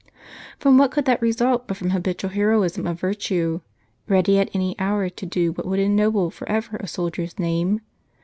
From 0.57 0.79
what 0.79 0.89
could 0.89 1.05
that 1.05 1.21
result 1.21 1.67
but 1.67 1.77
from 1.77 1.91
habitual 1.91 2.31
heroism 2.31 2.87
of 2.87 2.99
virtue, 2.99 3.61
ready 4.07 4.39
at 4.39 4.49
any 4.51 4.75
hour 4.79 5.09
to 5.09 5.25
do 5.27 5.51
what 5.51 5.67
would 5.67 5.77
ennoble 5.77 6.31
forever 6.31 6.77
a 6.77 6.87
soldier's 6.87 7.37
name? 7.37 7.81